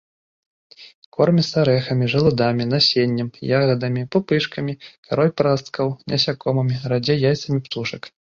Корміцца 1.17 1.57
арэхамі, 1.65 2.07
жалудамі, 2.13 2.63
насеннем, 2.71 3.29
ягадамі, 3.59 4.01
пупышкамі, 4.15 4.73
карой 5.09 5.29
парасткаў, 5.41 5.87
насякомымі, 6.15 6.81
радзей 6.95 7.17
яйцамі 7.33 7.59
птушак. 7.69 8.13